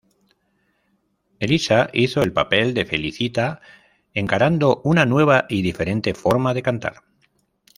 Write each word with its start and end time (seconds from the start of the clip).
Elisa 1.37 1.91
hizo 1.93 2.23
el 2.23 2.33
papel 2.33 2.73
de 2.73 2.85
Felicita 2.85 3.61
encarando 4.15 4.81
una 4.83 5.05
nueva 5.05 5.45
y 5.47 5.61
diferente 5.61 6.15
forma 6.15 6.55
de 6.55 6.63
cantar. 6.63 7.03